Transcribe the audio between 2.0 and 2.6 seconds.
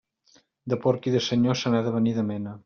de mena.